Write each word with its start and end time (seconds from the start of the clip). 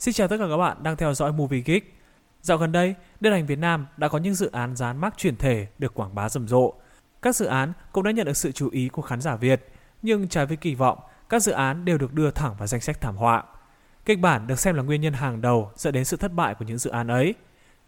Xin 0.00 0.14
chào 0.14 0.28
tất 0.28 0.36
cả 0.38 0.44
các 0.50 0.56
bạn 0.56 0.82
đang 0.82 0.96
theo 0.96 1.14
dõi 1.14 1.32
Movie 1.32 1.60
Geek. 1.60 1.84
Dạo 2.42 2.58
gần 2.58 2.72
đây, 2.72 2.94
điện 3.20 3.32
ảnh 3.32 3.46
Việt 3.46 3.58
Nam 3.58 3.86
đã 3.96 4.08
có 4.08 4.18
những 4.18 4.34
dự 4.34 4.50
án 4.52 4.76
dán 4.76 4.98
mác 4.98 5.18
chuyển 5.18 5.36
thể 5.36 5.66
được 5.78 5.94
quảng 5.94 6.14
bá 6.14 6.28
rầm 6.28 6.48
rộ. 6.48 6.72
Các 7.22 7.36
dự 7.36 7.46
án 7.46 7.72
cũng 7.92 8.04
đã 8.04 8.10
nhận 8.10 8.26
được 8.26 8.36
sự 8.36 8.52
chú 8.52 8.68
ý 8.70 8.88
của 8.88 9.02
khán 9.02 9.20
giả 9.20 9.36
Việt, 9.36 9.68
nhưng 10.02 10.28
trái 10.28 10.46
với 10.46 10.56
kỳ 10.56 10.74
vọng, 10.74 10.98
các 11.28 11.42
dự 11.42 11.52
án 11.52 11.84
đều 11.84 11.98
được 11.98 12.12
đưa 12.12 12.30
thẳng 12.30 12.54
vào 12.58 12.66
danh 12.66 12.80
sách 12.80 13.00
thảm 13.00 13.16
họa. 13.16 13.44
Kịch 14.04 14.20
bản 14.20 14.46
được 14.46 14.58
xem 14.58 14.74
là 14.74 14.82
nguyên 14.82 15.00
nhân 15.00 15.12
hàng 15.12 15.40
đầu 15.40 15.70
dẫn 15.76 15.94
đến 15.94 16.04
sự 16.04 16.16
thất 16.16 16.32
bại 16.32 16.54
của 16.54 16.64
những 16.64 16.78
dự 16.78 16.90
án 16.90 17.08
ấy. 17.08 17.34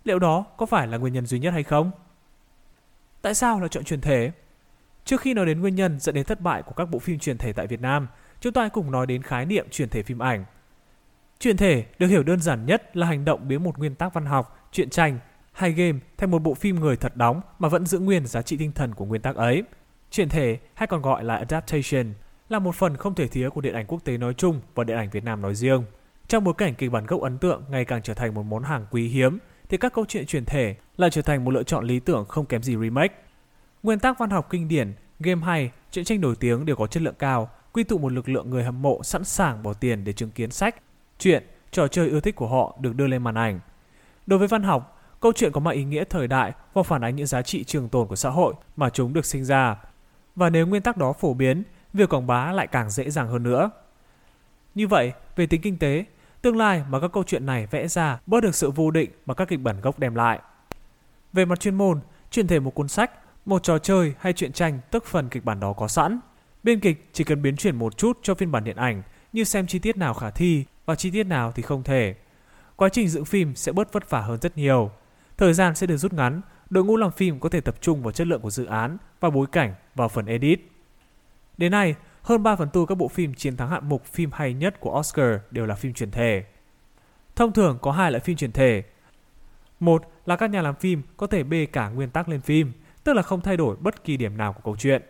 Liệu 0.04 0.18
đó 0.18 0.44
có 0.56 0.66
phải 0.66 0.86
là 0.86 0.98
nguyên 0.98 1.12
nhân 1.12 1.26
duy 1.26 1.38
nhất 1.38 1.52
hay 1.52 1.62
không? 1.62 1.90
Tại 3.22 3.34
sao 3.34 3.60
lại 3.60 3.68
chọn 3.68 3.84
chuyển 3.84 4.00
thể? 4.00 4.32
Trước 5.04 5.20
khi 5.20 5.34
nói 5.34 5.46
đến 5.46 5.60
nguyên 5.60 5.74
nhân 5.74 6.00
dẫn 6.00 6.14
đến 6.14 6.24
thất 6.24 6.40
bại 6.40 6.62
của 6.62 6.72
các 6.72 6.90
bộ 6.90 6.98
phim 6.98 7.18
chuyển 7.18 7.38
thể 7.38 7.52
tại 7.52 7.66
Việt 7.66 7.80
Nam, 7.80 8.08
chúng 8.40 8.52
ta 8.52 8.60
hãy 8.60 8.70
cùng 8.70 8.90
nói 8.90 9.06
đến 9.06 9.22
khái 9.22 9.46
niệm 9.46 9.66
chuyển 9.70 9.88
thể 9.88 10.02
phim 10.02 10.18
ảnh. 10.18 10.44
Chuyện 11.42 11.56
thể 11.56 11.84
được 11.98 12.06
hiểu 12.06 12.22
đơn 12.22 12.40
giản 12.40 12.66
nhất 12.66 12.96
là 12.96 13.06
hành 13.06 13.24
động 13.24 13.48
biến 13.48 13.64
một 13.64 13.78
nguyên 13.78 13.94
tắc 13.94 14.14
văn 14.14 14.26
học, 14.26 14.68
truyện 14.72 14.90
tranh 14.90 15.18
hay 15.52 15.72
game 15.72 15.98
thành 16.18 16.30
một 16.30 16.38
bộ 16.38 16.54
phim 16.54 16.76
người 16.80 16.96
thật 16.96 17.16
đóng 17.16 17.40
mà 17.58 17.68
vẫn 17.68 17.86
giữ 17.86 17.98
nguyên 17.98 18.26
giá 18.26 18.42
trị 18.42 18.56
tinh 18.56 18.72
thần 18.72 18.94
của 18.94 19.04
nguyên 19.04 19.22
tắc 19.22 19.36
ấy. 19.36 19.62
Chuyển 20.10 20.28
thể 20.28 20.58
hay 20.74 20.86
còn 20.86 21.02
gọi 21.02 21.24
là 21.24 21.36
adaptation 21.36 22.12
là 22.48 22.58
một 22.58 22.74
phần 22.74 22.96
không 22.96 23.14
thể 23.14 23.28
thiếu 23.28 23.50
của 23.50 23.60
điện 23.60 23.74
ảnh 23.74 23.86
quốc 23.86 24.04
tế 24.04 24.18
nói 24.18 24.34
chung 24.34 24.60
và 24.74 24.84
điện 24.84 24.96
ảnh 24.96 25.10
Việt 25.10 25.24
Nam 25.24 25.42
nói 25.42 25.54
riêng. 25.54 25.84
Trong 26.28 26.44
bối 26.44 26.54
cảnh 26.58 26.74
kịch 26.74 26.92
bản 26.92 27.06
gốc 27.06 27.20
ấn 27.20 27.38
tượng 27.38 27.64
ngày 27.70 27.84
càng 27.84 28.02
trở 28.02 28.14
thành 28.14 28.34
một 28.34 28.42
món 28.42 28.62
hàng 28.62 28.86
quý 28.90 29.08
hiếm, 29.08 29.38
thì 29.68 29.76
các 29.76 29.92
câu 29.92 30.04
chuyện 30.08 30.26
chuyển 30.26 30.44
thể 30.44 30.76
lại 30.96 31.10
trở 31.10 31.22
thành 31.22 31.44
một 31.44 31.50
lựa 31.50 31.62
chọn 31.62 31.84
lý 31.84 32.00
tưởng 32.00 32.24
không 32.28 32.46
kém 32.46 32.62
gì 32.62 32.76
remake. 32.76 33.14
Nguyên 33.82 33.98
tắc 33.98 34.18
văn 34.18 34.30
học 34.30 34.46
kinh 34.50 34.68
điển, 34.68 34.92
game 35.20 35.42
hay, 35.44 35.70
truyện 35.90 36.04
tranh 36.04 36.20
nổi 36.20 36.34
tiếng 36.40 36.66
đều 36.66 36.76
có 36.76 36.86
chất 36.86 37.02
lượng 37.02 37.14
cao, 37.18 37.50
quy 37.72 37.84
tụ 37.84 37.98
một 37.98 38.12
lực 38.12 38.28
lượng 38.28 38.50
người 38.50 38.64
hâm 38.64 38.82
mộ 38.82 39.02
sẵn 39.02 39.24
sàng 39.24 39.62
bỏ 39.62 39.72
tiền 39.72 40.04
để 40.04 40.12
chứng 40.12 40.30
kiến 40.30 40.50
sách, 40.50 40.76
chuyện, 41.22 41.42
trò 41.70 41.88
chơi 41.88 42.08
yêu 42.08 42.20
thích 42.20 42.36
của 42.36 42.48
họ 42.48 42.76
được 42.80 42.96
đưa 42.96 43.06
lên 43.06 43.22
màn 43.22 43.34
ảnh. 43.34 43.60
Đối 44.26 44.38
với 44.38 44.48
văn 44.48 44.62
học, 44.62 45.00
câu 45.20 45.32
chuyện 45.32 45.52
có 45.52 45.60
mang 45.60 45.74
ý 45.74 45.84
nghĩa 45.84 46.04
thời 46.04 46.28
đại 46.28 46.52
và 46.74 46.82
phản 46.82 47.04
ánh 47.04 47.16
những 47.16 47.26
giá 47.26 47.42
trị 47.42 47.64
trường 47.64 47.88
tồn 47.88 48.08
của 48.08 48.16
xã 48.16 48.30
hội 48.30 48.54
mà 48.76 48.90
chúng 48.90 49.12
được 49.12 49.24
sinh 49.24 49.44
ra. 49.44 49.76
Và 50.36 50.50
nếu 50.50 50.66
nguyên 50.66 50.82
tắc 50.82 50.96
đó 50.96 51.12
phổ 51.12 51.34
biến, 51.34 51.62
việc 51.92 52.08
quảng 52.08 52.26
bá 52.26 52.52
lại 52.52 52.66
càng 52.66 52.90
dễ 52.90 53.10
dàng 53.10 53.28
hơn 53.28 53.42
nữa. 53.42 53.70
Như 54.74 54.88
vậy, 54.88 55.12
về 55.36 55.46
tính 55.46 55.60
kinh 55.60 55.78
tế, 55.78 56.04
tương 56.42 56.56
lai 56.56 56.82
mà 56.88 57.00
các 57.00 57.12
câu 57.12 57.24
chuyện 57.26 57.46
này 57.46 57.66
vẽ 57.66 57.88
ra 57.88 58.20
bớt 58.26 58.40
được 58.40 58.54
sự 58.54 58.70
vô 58.70 58.90
định 58.90 59.10
mà 59.26 59.34
các 59.34 59.48
kịch 59.48 59.60
bản 59.60 59.80
gốc 59.80 59.98
đem 59.98 60.14
lại. 60.14 60.40
Về 61.32 61.44
mặt 61.44 61.60
chuyên 61.60 61.74
môn, 61.74 62.00
chuyển 62.30 62.46
thể 62.46 62.60
một 62.60 62.74
cuốn 62.74 62.88
sách, 62.88 63.10
một 63.46 63.62
trò 63.62 63.78
chơi 63.78 64.14
hay 64.18 64.32
truyện 64.32 64.52
tranh 64.52 64.80
tức 64.90 65.04
phần 65.06 65.28
kịch 65.28 65.44
bản 65.44 65.60
đó 65.60 65.72
có 65.72 65.88
sẵn. 65.88 66.20
Biên 66.62 66.80
kịch 66.80 67.08
chỉ 67.12 67.24
cần 67.24 67.42
biến 67.42 67.56
chuyển 67.56 67.76
một 67.76 67.96
chút 67.96 68.18
cho 68.22 68.34
phiên 68.34 68.52
bản 68.52 68.64
điện 68.64 68.76
ảnh 68.76 69.02
như 69.32 69.44
xem 69.44 69.66
chi 69.66 69.78
tiết 69.78 69.96
nào 69.96 70.14
khả 70.14 70.30
thi 70.30 70.64
và 70.86 70.94
chi 70.94 71.10
tiết 71.10 71.24
nào 71.24 71.52
thì 71.52 71.62
không 71.62 71.82
thể. 71.82 72.14
Quá 72.76 72.88
trình 72.88 73.08
dựng 73.08 73.24
phim 73.24 73.54
sẽ 73.54 73.72
bớt 73.72 73.92
vất 73.92 74.10
vả 74.10 74.20
hơn 74.20 74.38
rất 74.40 74.58
nhiều. 74.58 74.90
Thời 75.36 75.54
gian 75.54 75.74
sẽ 75.74 75.86
được 75.86 75.96
rút 75.96 76.12
ngắn, 76.12 76.40
đội 76.70 76.84
ngũ 76.84 76.96
làm 76.96 77.10
phim 77.10 77.40
có 77.40 77.48
thể 77.48 77.60
tập 77.60 77.74
trung 77.80 78.02
vào 78.02 78.12
chất 78.12 78.26
lượng 78.26 78.40
của 78.40 78.50
dự 78.50 78.64
án 78.64 78.96
và 79.20 79.30
bối 79.30 79.46
cảnh 79.52 79.74
vào 79.94 80.08
phần 80.08 80.26
edit. 80.26 80.60
Đến 81.56 81.72
nay, 81.72 81.94
hơn 82.22 82.42
3 82.42 82.56
phần 82.56 82.68
tư 82.68 82.86
các 82.88 82.94
bộ 82.94 83.08
phim 83.08 83.34
chiến 83.34 83.56
thắng 83.56 83.70
hạng 83.70 83.88
mục 83.88 84.04
phim 84.04 84.30
hay 84.32 84.54
nhất 84.54 84.80
của 84.80 84.98
Oscar 84.98 85.30
đều 85.50 85.66
là 85.66 85.74
phim 85.74 85.94
truyền 85.94 86.10
thể. 86.10 86.44
Thông 87.36 87.52
thường 87.52 87.78
có 87.82 87.92
hai 87.92 88.10
loại 88.10 88.20
phim 88.20 88.36
truyền 88.36 88.52
thể. 88.52 88.82
Một 89.80 90.12
là 90.26 90.36
các 90.36 90.50
nhà 90.50 90.62
làm 90.62 90.74
phim 90.74 91.02
có 91.16 91.26
thể 91.26 91.42
bê 91.42 91.66
cả 91.66 91.88
nguyên 91.88 92.10
tắc 92.10 92.28
lên 92.28 92.40
phim, 92.40 92.72
tức 93.04 93.12
là 93.12 93.22
không 93.22 93.40
thay 93.40 93.56
đổi 93.56 93.76
bất 93.76 94.04
kỳ 94.04 94.16
điểm 94.16 94.36
nào 94.36 94.52
của 94.52 94.60
câu 94.64 94.76
chuyện. 94.76 95.02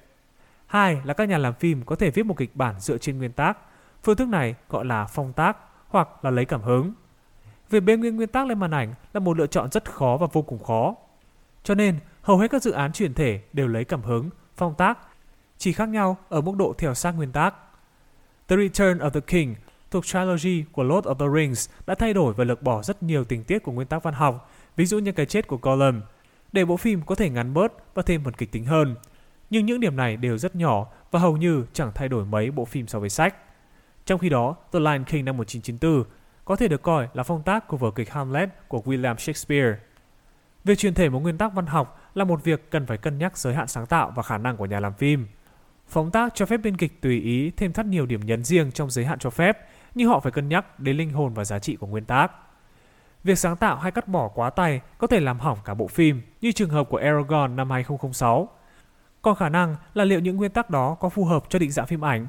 Hai 0.67 1.00
là 1.05 1.15
các 1.15 1.28
nhà 1.28 1.39
làm 1.39 1.55
phim 1.55 1.84
có 1.84 1.97
thể 1.97 2.11
viết 2.11 2.27
một 2.27 2.37
kịch 2.37 2.56
bản 2.56 2.81
dựa 2.81 2.98
trên 2.98 3.19
nguyên 3.19 3.33
tắc. 3.33 3.59
Phương 4.03 4.17
thức 4.17 4.28
này 4.28 4.55
gọi 4.69 4.84
là 4.84 5.06
phong 5.06 5.33
tác 5.33 5.56
hoặc 5.89 6.25
là 6.25 6.31
lấy 6.31 6.45
cảm 6.45 6.62
hứng. 6.62 6.92
Việc 7.70 7.81
bê 7.81 7.97
nguyên 7.97 8.17
nguyên 8.17 8.28
tắc 8.28 8.47
lên 8.47 8.59
màn 8.59 8.70
ảnh 8.70 8.94
là 9.12 9.20
một 9.20 9.39
lựa 9.39 9.47
chọn 9.47 9.70
rất 9.70 9.92
khó 9.92 10.17
và 10.17 10.27
vô 10.33 10.42
cùng 10.42 10.64
khó. 10.64 10.94
Cho 11.62 11.75
nên, 11.75 11.98
hầu 12.22 12.39
hết 12.39 12.50
các 12.50 12.62
dự 12.62 12.70
án 12.70 12.92
chuyển 12.92 13.14
thể 13.14 13.42
đều 13.53 13.69
lấy 13.69 13.84
cảm 13.84 14.03
hứng, 14.03 14.31
phong 14.56 14.75
tác 14.75 14.99
chỉ 15.59 15.72
khác 15.72 15.88
nhau 15.88 16.16
ở 16.28 16.41
mức 16.41 16.53
độ 16.56 16.75
theo 16.78 16.94
sát 16.94 17.12
nguyên 17.12 17.32
tắc. 17.32 17.54
The 18.49 18.56
Return 18.56 18.99
of 18.99 19.10
the 19.10 19.21
King 19.21 19.54
thuộc 19.91 20.06
trilogy 20.06 20.65
của 20.72 20.82
Lord 20.82 21.06
of 21.06 21.15
the 21.15 21.41
Rings 21.41 21.71
đã 21.87 21.94
thay 21.94 22.15
đổi 22.15 22.34
và 22.34 22.44
lược 22.44 22.62
bỏ 22.62 22.82
rất 22.82 23.03
nhiều 23.03 23.25
tình 23.25 23.44
tiết 23.44 23.59
của 23.59 23.72
nguyên 23.72 23.88
tắc 23.88 24.03
văn 24.03 24.15
học, 24.15 24.50
ví 24.77 24.87
dụ 24.87 24.98
như 24.98 25.12
cái 25.12 25.27
chết 25.27 25.47
của 25.47 25.59
Gollum, 25.62 26.00
để 26.53 26.65
bộ 26.65 26.77
phim 26.77 27.03
có 27.03 27.15
thể 27.15 27.31
ngắn 27.31 27.54
bớt 27.54 27.94
và 27.94 28.03
thêm 28.03 28.25
phần 28.25 28.34
kịch 28.34 28.53
tính 28.53 28.65
hơn. 28.65 28.94
Nhưng 29.50 29.66
những 29.66 29.81
điểm 29.81 29.97
này 29.97 30.16
đều 30.16 30.38
rất 30.38 30.56
nhỏ 30.56 30.87
và 31.10 31.21
hầu 31.21 31.37
như 31.37 31.65
chẳng 31.72 31.93
thay 31.94 32.09
đổi 32.09 32.25
mấy 32.25 32.50
bộ 32.50 32.65
phim 32.65 32.87
so 32.87 33.00
với 33.00 33.09
sách. 33.09 33.34
Trong 34.07 34.19
khi 34.19 34.29
đó, 34.29 34.57
The 34.73 34.81
Lion 34.81 35.05
King 35.05 35.25
năm 35.25 35.37
1994 35.37 36.05
có 36.45 36.57
thể 36.57 36.69
được 36.69 36.83
coi 36.83 37.09
là 37.15 37.23
phong 37.23 37.43
tác 37.43 37.69
của 37.69 37.77
vở 37.77 37.91
kịch 37.91 38.11
Hamlet 38.11 38.69
của 38.69 38.83
William 38.85 39.17
Shakespeare. 39.17 39.77
Việc 40.65 40.79
truyền 40.79 40.95
thể 40.95 41.09
một 41.09 41.21
nguyên 41.21 41.39
tắc 41.39 41.55
văn 41.55 41.67
học 41.67 42.01
là 42.15 42.25
một 42.25 42.45
việc 42.45 42.71
cần 42.71 42.87
phải 42.87 42.97
cân 42.97 43.19
nhắc 43.19 43.39
giới 43.39 43.55
hạn 43.55 43.69
sáng 43.69 43.87
tạo 43.87 44.13
và 44.17 44.23
khả 44.23 44.39
năng 44.39 44.57
của 44.57 44.67
nhà 44.67 44.81
làm 44.81 44.95
phim. 44.95 45.27
Phóng 45.89 46.11
tác 46.11 46.35
cho 46.35 46.47
phép 46.47 46.57
biên 46.57 46.77
kịch 46.77 47.03
tùy 47.03 47.21
ý 47.21 47.51
thêm 47.57 47.73
thắt 47.73 47.87
nhiều 47.87 48.07
điểm 48.07 48.21
nhấn 48.21 48.45
riêng 48.45 48.73
trong 48.73 48.91
giới 48.91 49.05
hạn 49.05 49.19
cho 49.19 49.31
phép, 49.31 49.59
nhưng 49.95 50.09
họ 50.09 50.21
phải 50.21 50.33
cân 50.33 50.49
nhắc 50.49 50.81
đến 50.81 50.97
linh 50.97 51.11
hồn 51.11 51.34
và 51.34 51.45
giá 51.45 51.59
trị 51.59 51.77
của 51.77 51.87
nguyên 51.87 52.05
tác. 52.05 52.33
Việc 53.25 53.39
sáng 53.39 53.57
tạo 53.57 53.77
hay 53.77 53.93
cắt 53.93 54.09
bỏ 54.09 54.29
quá 54.29 54.51
tay 54.51 54.81
có 54.99 55.07
thể 55.07 55.21
làm 55.21 55.39
hỏng 55.39 55.59
cả 55.65 55.75
bộ 55.75 55.87
phim, 55.87 56.23
như 56.41 56.53
trường 56.53 56.71
hợp 56.71 56.89
của 56.89 56.97
Aragon 56.97 57.57
năm 57.57 57.71
2006. 57.71 58.49
Còn 59.23 59.37
khả 59.37 59.49
năng 59.49 59.77
là 59.95 60.05
liệu 60.05 60.21
những 60.21 60.37
nguyên 60.37 60.51
tắc 60.51 60.71
đó 60.71 60.97
có 61.01 61.09
phù 61.09 61.25
hợp 61.25 61.45
cho 61.49 61.59
định 61.59 61.71
dạng 61.71 61.87
phim 61.87 62.05
ảnh. 62.05 62.29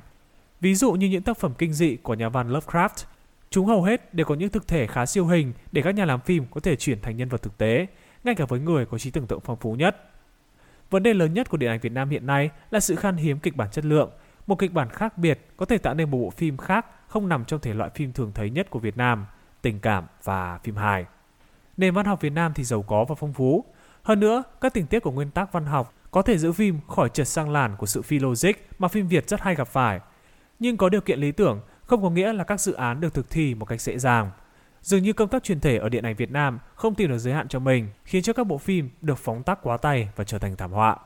Ví 0.64 0.76
dụ 0.76 0.92
như 0.92 1.08
những 1.08 1.22
tác 1.22 1.38
phẩm 1.38 1.54
kinh 1.58 1.74
dị 1.74 1.96
của 1.96 2.14
nhà 2.14 2.30
văn 2.30 2.50
Lovecraft, 2.50 3.06
chúng 3.50 3.66
hầu 3.66 3.84
hết 3.84 4.14
đều 4.14 4.26
có 4.26 4.36
những 4.36 4.50
thực 4.50 4.68
thể 4.68 4.88
khá 4.88 5.06
siêu 5.06 5.28
hình 5.28 5.54
để 5.72 5.82
các 5.82 5.96
nhà 5.96 6.06
làm 6.06 6.22
phim 6.22 6.46
có 6.52 6.62
thể 6.62 6.76
chuyển 6.76 7.02
thành 7.02 7.18
nhân 7.18 7.30
vật 7.30 7.42
thực 7.42 7.58
tế, 7.58 7.88
ngay 8.24 8.36
cả 8.36 8.46
với 8.46 8.60
người 8.60 8.86
có 8.86 8.98
trí 8.98 9.12
tưởng 9.12 9.28
tượng 9.28 9.40
phong 9.40 9.58
phú 9.58 9.74
nhất. 9.74 10.12
Vấn 10.90 11.04
đề 11.04 11.14
lớn 11.14 11.34
nhất 11.34 11.50
của 11.50 11.58
điện 11.58 11.70
ảnh 11.70 11.80
Việt 11.80 11.92
Nam 11.92 12.10
hiện 12.10 12.26
nay 12.26 12.50
là 12.72 12.80
sự 12.80 12.96
khan 12.96 13.16
hiếm 13.16 13.40
kịch 13.40 13.56
bản 13.56 13.70
chất 13.72 13.86
lượng. 13.86 14.12
Một 14.48 14.60
kịch 14.60 14.74
bản 14.74 14.90
khác 14.90 15.18
biệt 15.18 15.40
có 15.58 15.66
thể 15.66 15.78
tạo 15.78 15.94
nên 15.94 16.12
một 16.12 16.18
bộ 16.18 16.30
phim 16.30 16.58
khác 16.58 16.86
không 17.08 17.30
nằm 17.30 17.46
trong 17.46 17.60
thể 17.60 17.74
loại 17.74 17.90
phim 17.96 18.14
thường 18.14 18.32
thấy 18.36 18.50
nhất 18.50 18.70
của 18.70 18.80
Việt 18.80 18.98
Nam, 18.98 19.26
tình 19.62 19.80
cảm 19.80 20.06
và 20.24 20.60
phim 20.64 20.76
hài. 20.76 21.06
Nền 21.78 21.94
văn 21.94 22.06
học 22.06 22.22
Việt 22.22 22.34
Nam 22.34 22.54
thì 22.56 22.64
giàu 22.64 22.82
có 22.82 23.06
và 23.06 23.16
phong 23.16 23.34
phú. 23.34 23.66
Hơn 24.04 24.20
nữa, 24.20 24.44
các 24.62 24.74
tình 24.74 24.88
tiết 24.88 25.00
của 25.00 25.12
nguyên 25.12 25.32
tắc 25.32 25.52
văn 25.52 25.66
học 25.66 25.94
có 26.12 26.22
thể 26.22 26.38
giữ 26.38 26.52
phim 26.52 26.80
khỏi 26.88 27.10
trượt 27.10 27.28
sang 27.28 27.50
làn 27.50 27.76
của 27.78 27.86
sự 27.86 28.02
phi 28.02 28.20
logic 28.20 28.54
mà 28.80 28.88
phim 28.88 29.08
Việt 29.08 29.30
rất 29.30 29.42
hay 29.42 29.56
gặp 29.56 29.68
phải. 29.68 30.00
Nhưng 30.60 30.78
có 30.78 30.90
điều 30.90 31.02
kiện 31.02 31.20
lý 31.20 31.32
tưởng 31.32 31.62
không 31.86 32.04
có 32.04 32.10
nghĩa 32.10 32.34
là 32.34 32.44
các 32.44 32.62
dự 32.62 32.74
án 32.74 33.02
được 33.02 33.14
thực 33.14 33.30
thi 33.30 33.56
một 33.56 33.66
cách 33.66 33.82
dễ 33.82 33.98
dàng. 33.98 34.32
Dường 34.82 35.04
như 35.04 35.14
công 35.14 35.30
tác 35.30 35.44
truyền 35.44 35.60
thể 35.60 35.78
ở 35.78 35.90
điện 35.90 36.06
ảnh 36.06 36.16
Việt 36.16 36.32
Nam 36.32 36.60
không 36.76 36.96
tìm 36.96 37.10
được 37.10 37.18
giới 37.18 37.34
hạn 37.34 37.48
cho 37.48 37.60
mình, 37.60 37.88
khiến 38.06 38.24
cho 38.24 38.34
các 38.34 38.48
bộ 38.48 38.58
phim 38.58 38.90
được 39.02 39.18
phóng 39.18 39.44
tác 39.44 39.60
quá 39.62 39.78
tay 39.78 40.10
và 40.16 40.24
trở 40.24 40.40
thành 40.40 40.56
thảm 40.56 40.72
họa. 40.72 40.98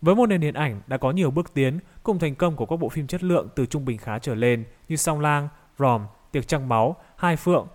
Với 0.00 0.14
một 0.14 0.26
nền 0.26 0.40
điện 0.40 0.54
ảnh 0.54 0.80
đã 0.86 0.96
có 0.96 1.10
nhiều 1.10 1.30
bước 1.30 1.54
tiến 1.54 1.78
cùng 2.02 2.18
thành 2.18 2.34
công 2.34 2.56
của 2.56 2.66
các 2.66 2.76
bộ 2.76 2.88
phim 2.88 3.06
chất 3.06 3.22
lượng 3.22 3.48
từ 3.54 3.66
trung 3.66 3.84
bình 3.84 3.98
khá 3.98 4.18
trở 4.18 4.34
lên 4.34 4.64
như 4.88 4.96
Song 4.96 5.20
Lang, 5.20 5.48
Ròm, 5.78 6.06
Tiệc 6.32 6.48
Trăng 6.48 6.68
Máu, 6.68 6.96
Hai 7.16 7.36
Phượng, 7.36 7.66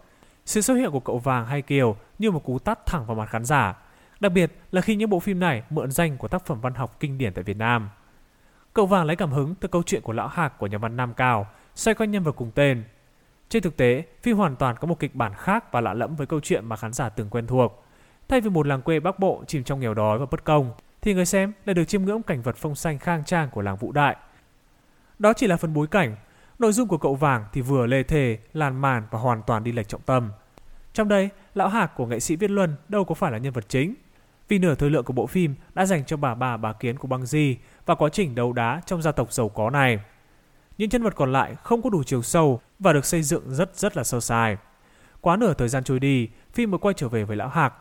sự 0.45 0.61
xuất 0.61 0.75
hiện 0.75 0.91
của 0.91 0.99
cậu 0.99 1.17
Vàng 1.17 1.45
hay 1.45 1.61
Kiều 1.61 1.95
như 2.19 2.31
một 2.31 2.43
cú 2.43 2.59
tát 2.59 2.85
thẳng 2.85 3.05
vào 3.05 3.15
mặt 3.15 3.29
khán 3.29 3.45
giả, 3.45 3.77
đặc 4.19 4.31
biệt 4.31 4.51
là 4.71 4.81
khi 4.81 4.95
những 4.95 5.09
bộ 5.09 5.19
phim 5.19 5.39
này 5.39 5.63
mượn 5.69 5.91
danh 5.91 6.17
của 6.17 6.27
tác 6.27 6.45
phẩm 6.45 6.61
văn 6.61 6.73
học 6.73 6.97
kinh 6.99 7.17
điển 7.17 7.33
tại 7.33 7.43
Việt 7.43 7.57
Nam. 7.57 7.89
Cậu 8.79 8.85
Vàng 8.85 9.05
lấy 9.05 9.15
cảm 9.15 9.31
hứng 9.31 9.55
từ 9.55 9.67
câu 9.67 9.83
chuyện 9.83 10.01
của 10.01 10.13
lão 10.13 10.27
Hạc 10.27 10.57
của 10.57 10.67
nhà 10.67 10.77
văn 10.77 10.97
Nam 10.97 11.13
Cao, 11.13 11.47
xoay 11.75 11.95
quanh 11.95 12.11
nhân 12.11 12.23
vật 12.23 12.31
cùng 12.31 12.51
tên, 12.55 12.83
trên 13.49 13.63
thực 13.63 13.77
tế, 13.77 14.03
phim 14.21 14.37
hoàn 14.37 14.55
toàn 14.55 14.75
có 14.77 14.87
một 14.87 14.99
kịch 14.99 15.15
bản 15.15 15.33
khác 15.37 15.71
và 15.71 15.81
lạ 15.81 15.93
lẫm 15.93 16.15
với 16.15 16.27
câu 16.27 16.39
chuyện 16.39 16.65
mà 16.65 16.75
khán 16.75 16.93
giả 16.93 17.09
từng 17.09 17.29
quen 17.29 17.47
thuộc. 17.47 17.85
Thay 18.27 18.41
vì 18.41 18.49
một 18.49 18.67
làng 18.67 18.81
quê 18.81 18.99
Bắc 18.99 19.19
Bộ 19.19 19.43
chìm 19.47 19.63
trong 19.63 19.79
nghèo 19.79 19.93
đói 19.93 20.19
và 20.19 20.25
bất 20.31 20.43
công, 20.43 20.71
thì 21.01 21.13
người 21.13 21.25
xem 21.25 21.53
lại 21.65 21.73
được 21.73 21.85
chiêm 21.85 22.03
ngưỡng 22.03 22.23
cảnh 22.23 22.41
vật 22.41 22.55
phong 22.55 22.75
xanh 22.75 22.99
khang 22.99 23.23
trang 23.23 23.49
của 23.49 23.61
làng 23.61 23.77
Vũ 23.77 23.91
Đại. 23.91 24.15
Đó 25.19 25.33
chỉ 25.33 25.47
là 25.47 25.57
phần 25.57 25.73
bối 25.73 25.87
cảnh, 25.87 26.15
nội 26.59 26.71
dung 26.71 26.87
của 26.87 26.97
cậu 26.97 27.15
vàng 27.15 27.45
thì 27.53 27.61
vừa 27.61 27.85
lê 27.85 28.03
thề, 28.03 28.37
làn 28.53 28.81
màn 28.81 29.03
và 29.11 29.19
hoàn 29.19 29.41
toàn 29.47 29.63
đi 29.63 29.71
lệch 29.71 29.87
trọng 29.87 30.01
tâm. 30.01 30.31
Trong 30.93 31.07
đây, 31.07 31.29
lão 31.55 31.67
hạc 31.67 31.95
của 31.95 32.05
nghệ 32.05 32.19
sĩ 32.19 32.35
Viết 32.35 32.51
Luân 32.51 32.75
đâu 32.87 33.03
có 33.03 33.15
phải 33.15 33.31
là 33.31 33.37
nhân 33.37 33.53
vật 33.53 33.65
chính, 33.69 33.93
vì 34.49 34.59
nửa 34.59 34.75
thời 34.75 34.89
lượng 34.89 35.03
của 35.03 35.13
bộ 35.13 35.27
phim 35.27 35.55
đã 35.73 35.85
dành 35.85 36.05
cho 36.05 36.17
bà 36.17 36.35
bà 36.35 36.57
bà 36.57 36.73
kiến 36.73 36.97
của 36.97 37.07
băng 37.07 37.25
di 37.25 37.57
và 37.85 37.95
quá 37.95 38.09
trình 38.09 38.35
đấu 38.35 38.53
đá 38.53 38.81
trong 38.85 39.01
gia 39.01 39.11
tộc 39.11 39.33
giàu 39.33 39.49
có 39.49 39.69
này. 39.69 39.99
Những 40.77 40.89
nhân 40.89 41.03
vật 41.03 41.15
còn 41.15 41.31
lại 41.31 41.55
không 41.63 41.81
có 41.81 41.89
đủ 41.89 42.03
chiều 42.03 42.21
sâu 42.21 42.61
và 42.79 42.93
được 42.93 43.05
xây 43.05 43.23
dựng 43.23 43.43
rất 43.47 43.75
rất 43.75 43.97
là 43.97 44.03
sơ 44.03 44.19
sài. 44.19 44.57
Quá 45.21 45.35
nửa 45.35 45.53
thời 45.53 45.69
gian 45.69 45.83
trôi 45.83 45.99
đi, 45.99 46.29
phim 46.53 46.71
mới 46.71 46.79
quay 46.79 46.93
trở 46.93 47.09
về 47.09 47.23
với 47.23 47.37
lão 47.37 47.49
Hạc, 47.49 47.73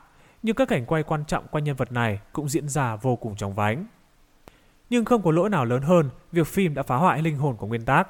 nhưng 0.42 0.56
các 0.56 0.68
cảnh 0.68 0.86
quay 0.86 1.02
quan 1.02 1.24
trọng 1.24 1.46
quanh 1.48 1.64
nhân 1.64 1.76
vật 1.76 1.92
này 1.92 2.20
cũng 2.32 2.48
diễn 2.48 2.68
ra 2.68 2.96
vô 2.96 3.16
cùng 3.16 3.36
chóng 3.36 3.54
vánh. 3.54 3.86
Nhưng 4.90 5.04
không 5.04 5.22
có 5.22 5.30
lỗi 5.30 5.50
nào 5.50 5.64
lớn 5.64 5.82
hơn 5.82 6.10
việc 6.32 6.46
phim 6.46 6.74
đã 6.74 6.82
phá 6.82 6.96
hoại 6.96 7.22
linh 7.22 7.36
hồn 7.36 7.56
của 7.56 7.66
nguyên 7.66 7.84
tác. 7.84 8.08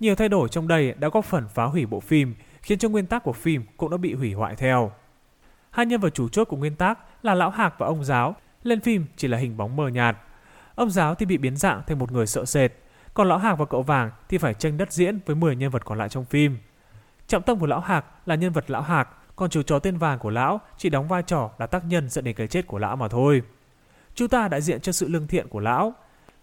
Nhiều 0.00 0.14
thay 0.14 0.28
đổi 0.28 0.48
trong 0.48 0.68
đây 0.68 0.94
đã 0.98 1.08
góp 1.08 1.24
phần 1.24 1.48
phá 1.48 1.64
hủy 1.64 1.86
bộ 1.86 2.00
phim, 2.00 2.34
khiến 2.62 2.78
cho 2.78 2.88
nguyên 2.88 3.06
tác 3.06 3.22
của 3.24 3.32
phim 3.32 3.64
cũng 3.76 3.90
đã 3.90 3.96
bị 3.96 4.14
hủy 4.14 4.32
hoại 4.32 4.56
theo. 4.56 4.92
Hai 5.72 5.86
nhân 5.86 6.00
vật 6.00 6.14
chủ 6.14 6.28
chốt 6.28 6.44
của 6.44 6.56
nguyên 6.56 6.76
tác 6.76 6.98
là 7.22 7.34
lão 7.34 7.50
Hạc 7.50 7.74
và 7.78 7.86
ông 7.86 8.04
giáo, 8.04 8.36
lên 8.62 8.80
phim 8.80 9.06
chỉ 9.16 9.28
là 9.28 9.38
hình 9.38 9.56
bóng 9.56 9.76
mờ 9.76 9.88
nhạt. 9.88 10.16
Ông 10.74 10.90
giáo 10.90 11.14
thì 11.14 11.26
bị 11.26 11.38
biến 11.38 11.56
dạng 11.56 11.82
thành 11.86 11.98
một 11.98 12.12
người 12.12 12.26
sợ 12.26 12.44
sệt, 12.44 12.72
còn 13.14 13.28
lão 13.28 13.38
Hạc 13.38 13.58
và 13.58 13.64
cậu 13.64 13.82
Vàng 13.82 14.10
thì 14.28 14.38
phải 14.38 14.54
tranh 14.54 14.76
đất 14.76 14.92
diễn 14.92 15.18
với 15.26 15.36
10 15.36 15.56
nhân 15.56 15.70
vật 15.70 15.84
còn 15.84 15.98
lại 15.98 16.08
trong 16.08 16.24
phim. 16.24 16.58
Trọng 17.26 17.42
tâm 17.42 17.58
của 17.58 17.66
lão 17.66 17.80
Hạc 17.80 18.04
là 18.26 18.34
nhân 18.34 18.52
vật 18.52 18.70
lão 18.70 18.82
Hạc, 18.82 19.08
còn 19.36 19.50
chú 19.50 19.62
chó 19.62 19.78
tên 19.78 19.98
vàng 19.98 20.18
của 20.18 20.30
lão 20.30 20.60
chỉ 20.76 20.90
đóng 20.90 21.08
vai 21.08 21.22
trò 21.22 21.50
là 21.58 21.66
tác 21.66 21.84
nhân 21.84 22.08
dẫn 22.08 22.24
đến 22.24 22.34
cái 22.34 22.46
chết 22.46 22.66
của 22.66 22.78
lão 22.78 22.96
mà 22.96 23.08
thôi. 23.08 23.42
Chú 24.14 24.26
ta 24.26 24.48
đại 24.48 24.60
diện 24.60 24.80
cho 24.80 24.92
sự 24.92 25.08
lương 25.08 25.26
thiện 25.26 25.48
của 25.48 25.60
lão. 25.60 25.94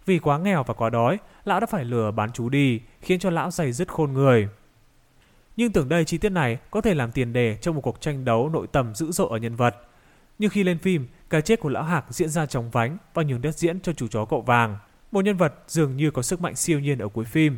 Vì 0.05 0.19
quá 0.19 0.37
nghèo 0.37 0.63
và 0.63 0.73
quá 0.73 0.89
đói, 0.89 1.17
lão 1.45 1.59
đã 1.59 1.65
phải 1.65 1.85
lừa 1.85 2.11
bán 2.11 2.31
chú 2.31 2.49
đi, 2.49 2.81
khiến 3.01 3.19
cho 3.19 3.29
lão 3.29 3.51
dày 3.51 3.71
dứt 3.71 3.87
khôn 3.87 4.13
người. 4.13 4.49
Nhưng 5.59 5.71
tưởng 5.71 5.89
đây 5.89 6.05
chi 6.05 6.17
tiết 6.17 6.29
này 6.29 6.57
có 6.71 6.81
thể 6.81 6.93
làm 6.93 7.11
tiền 7.11 7.33
đề 7.33 7.57
cho 7.61 7.71
một 7.71 7.81
cuộc 7.81 8.01
tranh 8.01 8.25
đấu 8.25 8.49
nội 8.49 8.67
tâm 8.67 8.95
dữ 8.95 9.11
dội 9.11 9.27
ở 9.31 9.37
nhân 9.37 9.55
vật. 9.55 9.75
Nhưng 10.39 10.49
khi 10.49 10.63
lên 10.63 10.77
phim, 10.77 11.07
cái 11.29 11.41
chết 11.41 11.59
của 11.59 11.69
lão 11.69 11.83
Hạc 11.83 12.05
diễn 12.09 12.29
ra 12.29 12.45
chóng 12.45 12.69
vánh 12.69 12.97
và 13.13 13.23
nhường 13.23 13.41
đất 13.41 13.55
diễn 13.55 13.79
cho 13.81 13.93
chủ 13.93 14.07
chó 14.07 14.25
cậu 14.25 14.41
vàng. 14.41 14.77
Một 15.11 15.25
nhân 15.25 15.37
vật 15.37 15.53
dường 15.67 15.97
như 15.97 16.11
có 16.11 16.21
sức 16.21 16.41
mạnh 16.41 16.55
siêu 16.55 16.79
nhiên 16.79 16.99
ở 16.99 17.07
cuối 17.07 17.25
phim. 17.25 17.57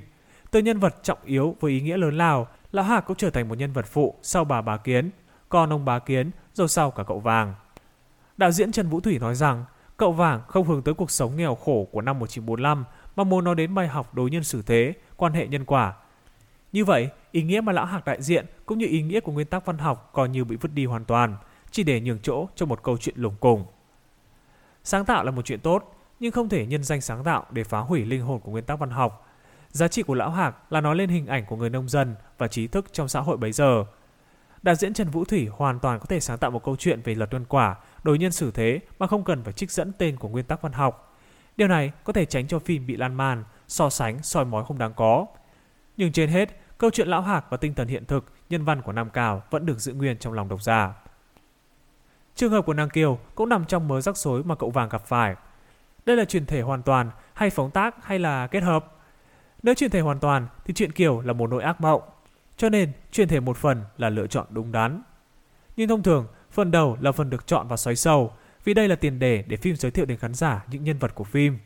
Từ 0.52 0.60
nhân 0.60 0.80
vật 0.80 0.96
trọng 1.04 1.18
yếu 1.26 1.56
với 1.60 1.72
ý 1.72 1.82
nghĩa 1.82 1.98
lớn 1.98 2.18
lao, 2.18 2.48
lão 2.72 2.86
Hạc 2.86 3.06
cũng 3.06 3.18
trở 3.18 3.30
thành 3.30 3.50
một 3.50 3.58
nhân 3.58 3.74
vật 3.74 3.86
phụ 3.86 4.16
sau 4.22 4.44
bà 4.44 4.62
Bá 4.62 4.78
Kiến, 4.78 5.10
còn 5.50 5.74
ông 5.74 5.86
Bá 5.86 6.00
Kiến 6.00 6.32
rồi 6.54 6.68
sau 6.68 6.92
cả 6.92 7.04
cậu 7.08 7.20
vàng. 7.20 7.54
Đạo 8.38 8.52
diễn 8.52 8.72
Trần 8.72 8.90
Vũ 8.90 9.00
Thủy 9.00 9.20
nói 9.20 9.36
rằng, 9.36 9.66
cậu 9.98 10.12
vàng 10.12 10.42
không 10.48 10.68
hướng 10.68 10.82
tới 10.82 10.94
cuộc 10.94 11.12
sống 11.12 11.38
nghèo 11.38 11.56
khổ 11.56 11.88
của 11.92 12.02
năm 12.02 12.20
1945 12.20 12.84
mà 13.16 13.24
muốn 13.24 13.44
nói 13.44 13.56
đến 13.56 13.76
bài 13.76 13.88
học 13.88 14.14
đối 14.14 14.30
nhân 14.30 14.44
xử 14.44 14.62
thế, 14.62 14.94
quan 15.18 15.34
hệ 15.34 15.48
nhân 15.48 15.66
quả. 15.66 15.94
Như 16.72 16.86
vậy, 16.86 17.10
ý 17.32 17.44
nghĩa 17.44 17.62
mà 17.62 17.72
lão 17.72 17.86
Hạc 17.86 18.06
đại 18.06 18.22
diện 18.22 18.46
cũng 18.66 18.78
như 18.78 18.88
ý 18.88 19.02
nghĩa 19.02 19.20
của 19.20 19.32
nguyên 19.32 19.48
tắc 19.48 19.66
văn 19.66 19.78
học 19.78 20.10
coi 20.14 20.30
như 20.30 20.44
bị 20.44 20.56
vứt 20.56 20.74
đi 20.74 20.86
hoàn 20.86 21.06
toàn, 21.06 21.38
chỉ 21.72 21.84
để 21.84 22.02
nhường 22.02 22.20
chỗ 22.20 22.48
cho 22.56 22.66
một 22.66 22.84
câu 22.84 22.98
chuyện 22.98 23.16
lủng 23.18 23.36
cùng. 23.40 23.66
Sáng 24.84 25.06
tạo 25.06 25.24
là 25.24 25.32
một 25.32 25.46
chuyện 25.46 25.60
tốt, 25.60 25.96
nhưng 26.20 26.32
không 26.32 26.50
thể 26.50 26.66
nhân 26.66 26.84
danh 26.84 27.02
sáng 27.02 27.24
tạo 27.24 27.46
để 27.52 27.64
phá 27.64 27.80
hủy 27.80 28.06
linh 28.06 28.22
hồn 28.22 28.40
của 28.40 28.52
nguyên 28.52 28.64
tắc 28.64 28.80
văn 28.80 28.90
học. 28.90 29.28
Giá 29.70 29.88
trị 29.88 30.04
của 30.04 30.14
lão 30.14 30.30
Hạc 30.30 30.72
là 30.74 30.82
nói 30.82 30.96
lên 30.96 31.10
hình 31.10 31.28
ảnh 31.28 31.46
của 31.46 31.56
người 31.56 31.70
nông 31.70 31.90
dân 31.90 32.16
và 32.38 32.48
trí 32.48 32.68
thức 32.68 32.86
trong 32.94 33.08
xã 33.08 33.20
hội 33.20 33.38
bấy 33.38 33.52
giờ. 33.52 33.86
Đạo 34.62 34.76
diễn 34.76 34.94
Trần 34.94 35.10
Vũ 35.10 35.26
Thủy 35.26 35.48
hoàn 35.52 35.80
toàn 35.80 36.00
có 36.00 36.06
thể 36.06 36.20
sáng 36.20 36.38
tạo 36.38 36.52
một 36.52 36.64
câu 36.64 36.76
chuyện 36.76 37.02
về 37.02 37.16
luật 37.16 37.34
nhân 37.34 37.46
quả, 37.46 37.76
đối 38.04 38.18
nhân 38.18 38.32
xử 38.32 38.52
thế 38.52 38.80
mà 39.00 39.08
không 39.08 39.24
cần 39.24 39.44
phải 39.44 39.54
trích 39.54 39.72
dẫn 39.72 39.92
tên 39.98 40.18
của 40.18 40.30
nguyên 40.30 40.46
tắc 40.46 40.62
văn 40.62 40.72
học. 40.72 41.18
Điều 41.58 41.68
này 41.68 41.92
có 42.04 42.14
thể 42.14 42.26
tránh 42.26 42.48
cho 42.48 42.60
phim 42.60 42.88
bị 42.88 42.96
lan 42.96 43.16
man, 43.16 43.44
so 43.68 43.90
sánh, 43.90 44.24
soi 44.24 44.46
mói 44.46 44.66
không 44.66 44.78
đáng 44.78 44.94
có. 44.94 45.26
Nhưng 46.02 46.12
trên 46.12 46.30
hết, 46.30 46.50
câu 46.78 46.90
chuyện 46.90 47.08
lão 47.08 47.22
Hạc 47.22 47.46
và 47.50 47.58
tinh 47.58 47.74
thần 47.74 47.88
hiện 47.88 48.06
thực, 48.06 48.26
nhân 48.50 48.66
văn 48.66 48.82
của 48.82 48.92
Nam 48.92 49.10
Cào 49.10 49.44
vẫn 49.50 49.66
được 49.66 49.80
giữ 49.80 49.94
nguyên 49.94 50.18
trong 50.18 50.34
lòng 50.34 50.50
độc 50.50 50.64
giả. 50.64 50.94
Trường 52.36 52.52
hợp 52.52 52.66
của 52.66 52.74
nàng 52.74 52.90
Kiều 52.90 53.20
cũng 53.36 53.50
nằm 53.50 53.66
trong 53.66 53.88
mớ 53.88 54.02
rắc 54.02 54.18
rối 54.18 54.44
mà 54.44 54.56
cậu 54.56 54.70
vàng 54.70 54.90
gặp 54.90 55.06
phải. 55.06 55.36
Đây 56.06 56.18
là 56.18 56.26
truyền 56.26 56.46
thể 56.46 56.62
hoàn 56.62 56.82
toàn 56.82 57.12
hay 57.34 57.50
phóng 57.50 57.72
tác 57.72 58.06
hay 58.06 58.20
là 58.20 58.48
kết 58.48 58.64
hợp? 58.64 58.86
Nếu 59.64 59.76
truyền 59.76 59.92
thể 59.92 60.00
hoàn 60.00 60.20
toàn 60.20 60.48
thì 60.66 60.74
chuyện 60.74 60.92
Kiều 60.92 61.22
là 61.22 61.34
một 61.34 61.50
nỗi 61.50 61.64
ác 61.64 61.82
mộng. 61.82 62.02
Cho 62.58 62.70
nên 62.70 62.92
truyền 63.12 63.28
thể 63.28 63.40
một 63.40 63.58
phần 63.58 63.84
là 63.98 64.10
lựa 64.10 64.28
chọn 64.28 64.46
đúng 64.50 64.72
đắn. 64.72 65.02
Nhưng 65.76 65.90
thông 65.90 66.04
thường, 66.04 66.28
phần 66.52 66.72
đầu 66.72 66.98
là 67.02 67.12
phần 67.12 67.30
được 67.30 67.48
chọn 67.48 67.68
và 67.68 67.78
xoáy 67.78 67.96
sâu, 67.96 68.34
vì 68.64 68.74
đây 68.74 68.88
là 68.88 68.96
tiền 68.96 69.20
đề 69.20 69.44
để 69.48 69.58
phim 69.58 69.76
giới 69.76 69.92
thiệu 69.92 70.06
đến 70.06 70.18
khán 70.18 70.34
giả 70.34 70.64
những 70.72 70.84
nhân 70.84 70.98
vật 70.98 71.16
của 71.16 71.24
phim. 71.24 71.58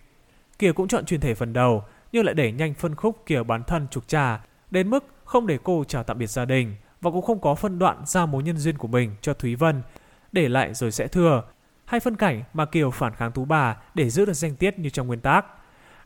Kiều 0.59 0.73
cũng 0.73 0.87
chọn 0.87 1.05
truyền 1.05 1.21
thể 1.21 1.33
phần 1.33 1.53
đầu, 1.53 1.83
nhưng 2.15 2.25
lại 2.25 2.33
đẩy 2.33 2.51
nhanh 2.51 2.73
phân 2.73 2.95
khúc 2.95 3.23
kiểu 3.25 3.43
bán 3.43 3.63
thân 3.63 3.87
trục 3.91 4.07
trà, 4.07 4.43
đến 4.71 4.89
mức 4.89 5.05
không 5.25 5.47
để 5.47 5.57
cô 5.63 5.83
chào 5.87 6.03
tạm 6.03 6.17
biệt 6.17 6.27
gia 6.27 6.45
đình 6.45 6.75
và 7.01 7.11
cũng 7.11 7.21
không 7.21 7.39
có 7.39 7.55
phân 7.55 7.79
đoạn 7.79 8.01
giao 8.05 8.27
mối 8.27 8.43
nhân 8.43 8.57
duyên 8.57 8.77
của 8.77 8.87
mình 8.87 9.15
cho 9.21 9.33
Thúy 9.33 9.55
Vân 9.55 9.81
để 10.31 10.49
lại 10.49 10.73
rồi 10.73 10.91
sẽ 10.91 11.07
thừa. 11.07 11.43
Hay 11.85 11.99
phân 11.99 12.15
cảnh 12.15 12.43
mà 12.53 12.65
Kiều 12.65 12.91
phản 12.91 13.13
kháng 13.13 13.31
Tú 13.31 13.45
Bà 13.45 13.77
để 13.93 14.09
giữ 14.09 14.25
được 14.25 14.33
danh 14.33 14.55
tiết 14.55 14.79
như 14.79 14.89
trong 14.89 15.07
nguyên 15.07 15.19
tác. 15.19 15.45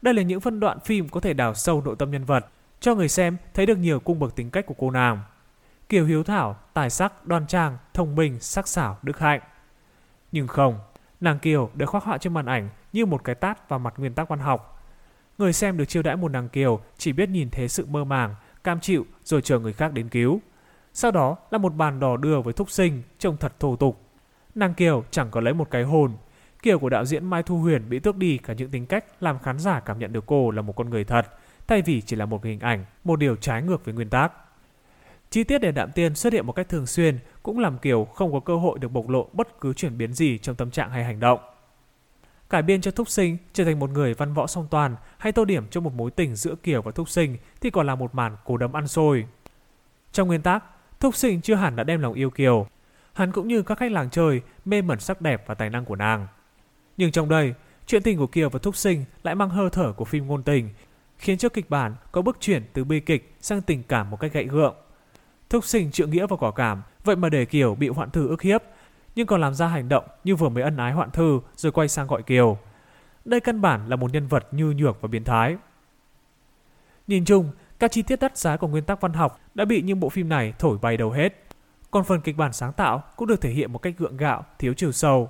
Đây 0.02 0.14
là 0.14 0.22
những 0.22 0.40
phân 0.40 0.60
đoạn 0.60 0.80
phim 0.80 1.10
có 1.10 1.20
thể 1.20 1.34
đào 1.34 1.54
sâu 1.54 1.82
nội 1.82 1.96
tâm 2.00 2.12
nhân 2.12 2.26
vật, 2.26 2.46
cho 2.80 2.96
người 2.96 3.10
xem 3.10 3.38
thấy 3.54 3.66
được 3.66 3.78
nhiều 3.78 4.00
cung 4.00 4.20
bậc 4.20 4.36
tính 4.36 4.50
cách 4.50 4.66
của 4.66 4.76
cô 4.78 4.92
nàng. 4.92 5.22
Kiều 5.90 6.06
hiếu 6.06 6.24
thảo, 6.24 6.58
tài 6.74 6.90
sắc, 6.90 7.28
đoan 7.28 7.48
trang, 7.48 7.78
thông 7.94 8.16
minh, 8.16 8.40
sắc 8.40 8.68
sảo, 8.68 8.98
đức 9.02 9.20
hạnh. 9.20 9.42
Nhưng 10.32 10.48
không, 10.48 10.80
nàng 11.20 11.40
Kiều 11.40 11.70
được 11.74 11.86
khoác 11.86 12.04
họa 12.04 12.18
trên 12.18 12.34
màn 12.34 12.46
ảnh 12.46 12.70
như 12.94 13.06
một 13.06 13.24
cái 13.24 13.36
tát 13.36 13.70
vào 13.70 13.80
mặt 13.80 13.94
nguyên 13.98 14.14
tắc 14.14 14.30
văn 14.30 14.40
học. 14.40 14.76
Người 15.40 15.54
xem 15.54 15.78
được 15.78 15.86
chiêu 15.86 16.04
đãi 16.04 16.16
một 16.16 16.32
nàng 16.32 16.50
Kiều 16.50 16.80
chỉ 16.98 17.14
biết 17.14 17.30
nhìn 17.30 17.50
thấy 17.50 17.68
sự 17.68 17.86
mơ 17.86 18.04
màng, 18.04 18.36
cam 18.64 18.80
chịu 18.80 19.06
rồi 19.24 19.42
chờ 19.42 19.60
người 19.60 19.74
khác 19.74 19.94
đến 19.94 20.10
cứu. 20.10 20.42
Sau 20.94 21.12
đó 21.12 21.38
là 21.52 21.58
một 21.58 21.76
bàn 21.76 22.00
đò 22.00 22.18
đưa 22.18 22.42
với 22.42 22.54
thúc 22.54 22.72
sinh, 22.72 23.02
trông 23.20 23.38
thật 23.38 23.60
thô 23.60 23.76
tục. 23.76 24.02
Nàng 24.56 24.74
Kiều 24.74 25.04
chẳng 25.12 25.32
có 25.32 25.42
lấy 25.42 25.54
một 25.54 25.70
cái 25.72 25.84
hồn. 25.84 26.12
Kiều 26.64 26.80
của 26.80 26.90
đạo 26.90 27.06
diễn 27.06 27.26
Mai 27.26 27.44
Thu 27.44 27.58
Huyền 27.58 27.90
bị 27.90 28.00
tước 28.00 28.18
đi 28.18 28.38
cả 28.38 28.54
những 28.54 28.72
tính 28.72 28.86
cách 28.86 29.06
làm 29.20 29.40
khán 29.40 29.60
giả 29.60 29.80
cảm 29.80 30.00
nhận 30.00 30.14
được 30.14 30.26
cô 30.26 30.52
là 30.52 30.62
một 30.62 30.74
con 30.76 30.90
người 30.90 31.04
thật, 31.04 31.28
thay 31.68 31.82
vì 31.82 32.02
chỉ 32.02 32.16
là 32.16 32.26
một 32.26 32.44
hình 32.44 32.60
ảnh, 32.60 32.86
một 33.04 33.20
điều 33.20 33.36
trái 33.36 33.62
ngược 33.62 33.86
với 33.86 33.94
nguyên 33.94 34.10
tắc. 34.10 34.32
Chi 35.30 35.44
tiết 35.44 35.62
để 35.62 35.72
Đạm 35.72 35.92
Tiên 35.92 36.16
xuất 36.16 36.34
hiện 36.34 36.46
một 36.46 36.54
cách 36.54 36.70
thường 36.70 36.86
xuyên 36.86 37.20
cũng 37.44 37.60
làm 37.60 37.78
Kiều 37.78 38.06
không 38.06 38.34
có 38.34 38.40
cơ 38.40 38.56
hội 38.56 38.80
được 38.80 38.92
bộc 38.92 39.10
lộ 39.10 39.30
bất 39.34 39.62
cứ 39.62 39.74
chuyển 39.74 39.98
biến 39.98 40.14
gì 40.14 40.38
trong 40.38 40.56
tâm 40.56 40.72
trạng 40.72 40.92
hay 40.92 41.04
hành 41.04 41.20
động. 41.20 41.40
Cải 42.50 42.62
biên 42.62 42.82
cho 42.82 42.92
Thúc 42.92 43.10
Sinh 43.10 43.38
trở 43.54 43.66
thành 43.66 43.80
một 43.80 43.90
người 43.90 44.14
văn 44.14 44.34
võ 44.34 44.48
song 44.48 44.68
toàn 44.72 44.96
hay 45.18 45.32
tô 45.32 45.46
điểm 45.46 45.68
cho 45.70 45.82
một 45.82 45.94
mối 45.94 46.12
tình 46.12 46.36
giữa 46.36 46.56
Kiều 46.56 46.82
và 46.82 46.92
Thúc 46.92 47.10
Sinh 47.10 47.38
thì 47.62 47.70
còn 47.70 47.88
là 47.88 47.96
một 47.96 48.16
màn 48.16 48.38
cố 48.46 48.58
đấm 48.58 48.74
ăn 48.74 48.88
xôi. 48.88 49.26
Trong 50.12 50.28
nguyên 50.28 50.42
tắc, 50.42 50.64
Thúc 51.00 51.16
Sinh 51.16 51.42
chưa 51.42 51.56
hẳn 51.56 51.76
đã 51.76 51.84
đem 51.84 52.02
lòng 52.02 52.14
yêu 52.14 52.30
Kiều, 52.30 52.68
hắn 53.14 53.32
cũng 53.32 53.48
như 53.48 53.62
các 53.62 53.78
khách 53.78 53.92
làng 53.92 54.10
chơi 54.10 54.42
mê 54.66 54.82
mẩn 54.82 55.00
sắc 55.00 55.22
đẹp 55.22 55.44
và 55.48 55.56
tài 55.56 55.70
năng 55.70 55.86
của 55.86 55.96
nàng. 55.96 56.28
Nhưng 56.98 57.12
trong 57.12 57.30
đây, 57.30 57.54
chuyện 57.88 58.04
tình 58.04 58.18
của 58.18 58.28
Kiều 58.28 58.50
và 58.50 58.60
Thúc 58.60 58.76
Sinh 58.76 59.06
lại 59.24 59.36
mang 59.36 59.50
hơi 59.50 59.70
thở 59.70 59.94
của 59.94 60.06
phim 60.06 60.28
ngôn 60.28 60.44
tình, 60.44 60.70
khiến 61.18 61.38
cho 61.38 61.50
kịch 61.50 61.70
bản 61.70 61.96
có 62.12 62.22
bước 62.22 62.38
chuyển 62.40 62.64
từ 62.74 62.84
bi 62.84 63.00
kịch 63.00 63.36
sang 63.42 63.62
tình 63.62 63.84
cảm 63.84 64.10
một 64.10 64.20
cách 64.20 64.34
gãy 64.34 64.44
gượng. 64.44 64.76
Thúc 65.50 65.66
Sinh 65.66 65.92
trượng 65.92 66.12
nghĩa 66.12 66.28
và 66.28 66.36
quả 66.36 66.52
cảm, 66.52 66.82
vậy 67.04 67.16
mà 67.16 67.30
để 67.30 67.46
Kiều 67.46 67.76
bị 67.76 67.88
hoạn 67.88 68.10
thư 68.10 68.28
ức 68.28 68.42
hiếp, 68.42 68.64
nhưng 69.20 69.28
còn 69.28 69.42
làm 69.42 69.54
ra 69.54 69.68
hành 69.68 69.90
động 69.90 70.04
như 70.24 70.36
vừa 70.36 70.50
mới 70.50 70.64
ân 70.64 70.78
ái 70.78 70.92
hoạn 70.92 71.12
thư 71.12 71.40
rồi 71.56 71.72
quay 71.72 71.88
sang 71.88 72.08
gọi 72.08 72.24
Kiều. 72.24 72.58
Đây 73.26 73.40
căn 73.40 73.62
bản 73.62 73.90
là 73.90 73.96
một 73.96 74.14
nhân 74.14 74.28
vật 74.28 74.48
như 74.52 74.66
nhược 74.66 75.02
và 75.02 75.08
biến 75.08 75.24
thái. 75.24 75.58
Nhìn 77.08 77.26
chung, 77.26 77.52
các 77.80 77.92
chi 77.92 78.02
tiết 78.02 78.20
đắt 78.20 78.38
giá 78.38 78.58
của 78.58 78.68
nguyên 78.68 78.84
tắc 78.84 79.02
văn 79.02 79.14
học 79.14 79.40
đã 79.54 79.66
bị 79.66 79.82
những 79.82 80.00
bộ 80.00 80.10
phim 80.10 80.30
này 80.30 80.54
thổi 80.60 80.78
bay 80.82 80.98
đầu 80.98 81.12
hết. 81.12 81.44
Còn 81.92 82.04
phần 82.04 82.22
kịch 82.22 82.38
bản 82.38 82.54
sáng 82.54 82.74
tạo 82.74 83.04
cũng 83.16 83.28
được 83.28 83.42
thể 83.42 83.50
hiện 83.50 83.74
một 83.74 83.80
cách 83.80 83.94
gượng 83.98 84.18
gạo, 84.18 84.46
thiếu 84.60 84.74
chiều 84.74 84.92
sâu. 84.92 85.30